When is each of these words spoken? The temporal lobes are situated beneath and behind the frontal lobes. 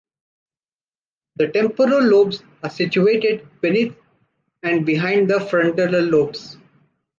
The 1.35 1.49
temporal 1.49 2.01
lobes 2.03 2.41
are 2.63 2.71
situated 2.71 3.47
beneath 3.61 3.95
and 4.63 4.83
behind 4.83 5.29
the 5.29 5.39
frontal 5.39 5.89
lobes. 5.91 6.57